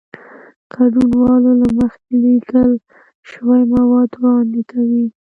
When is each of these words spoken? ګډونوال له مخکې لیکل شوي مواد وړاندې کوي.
ګډونوال 0.73 1.43
له 1.61 1.67
مخکې 1.79 2.13
لیکل 2.25 2.71
شوي 3.29 3.61
مواد 3.73 4.09
وړاندې 4.17 4.61
کوي. 4.71 5.05